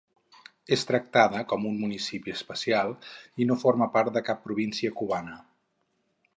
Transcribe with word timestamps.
És 0.77 0.85
tractada 0.91 1.41
com 1.51 1.67
un 1.73 1.77
municipi 1.83 2.33
especial, 2.39 2.95
i 3.45 3.49
no 3.51 3.61
forma 3.67 3.91
part 3.99 4.13
de 4.19 4.27
cap 4.31 4.43
província 4.49 4.99
cubana. 5.03 5.41